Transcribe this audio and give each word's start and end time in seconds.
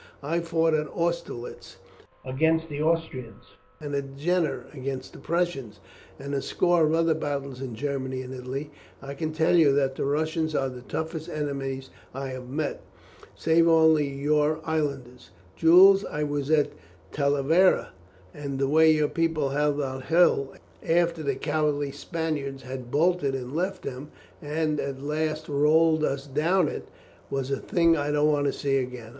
I 0.23 0.39
fought 0.39 0.73
at 0.73 0.87
Austerlitz 0.87 1.75
against 2.25 2.69
the 2.69 2.81
Austrians, 2.81 3.43
and 3.79 3.93
at 3.93 4.17
Jena 4.17 4.63
against 4.73 5.13
the 5.13 5.19
Prussians, 5.19 5.79
and 6.17 6.33
in 6.33 6.39
a 6.39 6.41
score 6.41 6.83
of 6.85 6.95
other 6.95 7.13
battles 7.13 7.61
in 7.61 7.75
Germany 7.75 8.23
and 8.23 8.33
Italy, 8.33 8.71
and 8.99 9.11
I 9.11 9.13
tell 9.13 9.55
you 9.55 9.71
that 9.73 9.93
the 9.95 10.03
Russians 10.05 10.55
are 10.55 10.69
the 10.69 10.81
toughest 10.81 11.29
enemies 11.29 11.91
I 12.15 12.29
have 12.29 12.49
met, 12.49 12.81
save 13.35 13.67
only 13.67 14.07
your 14.09 14.59
Islanders, 14.63 15.29
Jules. 15.55 16.03
I 16.05 16.23
was 16.23 16.49
at 16.49 16.71
Talavera, 17.11 17.89
and 18.33 18.57
the 18.57 18.67
way 18.67 18.91
your 18.91 19.07
people 19.07 19.49
held 19.49 19.77
that 19.77 20.05
hill 20.05 20.55
after 20.81 21.21
the 21.21 21.35
cowardly 21.35 21.91
Spaniards 21.91 22.63
had 22.63 22.89
bolted 22.89 23.35
and 23.35 23.55
left 23.55 23.83
them, 23.83 24.09
and 24.41 24.79
at 24.79 25.03
last 25.03 25.47
rolled 25.47 26.03
us 26.03 26.25
down 26.25 26.67
it, 26.69 26.87
was 27.29 27.51
a 27.51 27.57
thing 27.57 27.95
I 27.95 28.09
don't 28.09 28.31
want 28.31 28.47
to 28.47 28.51
see 28.51 28.77
again. 28.77 29.09